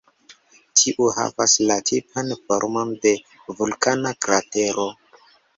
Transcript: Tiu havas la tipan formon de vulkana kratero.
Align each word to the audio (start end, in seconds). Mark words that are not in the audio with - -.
Tiu 0.79 1.09
havas 1.17 1.57
la 1.71 1.77
tipan 1.91 2.33
formon 2.47 2.97
de 3.05 3.13
vulkana 3.61 4.15
kratero. 4.27 4.89